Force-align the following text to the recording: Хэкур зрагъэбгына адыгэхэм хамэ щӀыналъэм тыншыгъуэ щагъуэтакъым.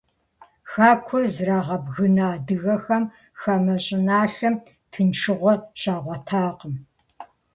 Хэкур 0.71 1.23
зрагъэбгына 1.35 2.25
адыгэхэм 2.35 3.03
хамэ 3.41 3.75
щӀыналъэм 3.85 4.55
тыншыгъуэ 4.91 5.53
щагъуэтакъым. 5.81 6.75